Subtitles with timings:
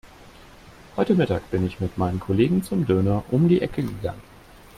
[0.97, 4.23] Heute Mittag bin ich mit meinen Kollegen zum Döner um die Ecke gegangen.